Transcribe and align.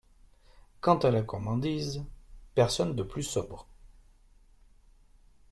Quant 0.81 0.97
à 0.97 1.11
la 1.11 1.21
gourmandise, 1.21 2.03
personne 2.55 2.95
de 2.95 3.03
plus 3.03 3.21
sobre. 3.21 3.67